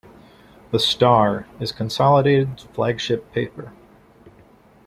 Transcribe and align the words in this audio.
The 0.71 0.79
"Star" 0.79 1.45
is 1.59 1.71
Consolidated's 1.71 2.63
flagship 2.73 3.31
paper. 3.33 3.71